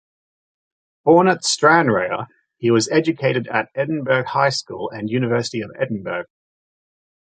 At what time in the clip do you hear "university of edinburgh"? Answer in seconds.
5.07-6.25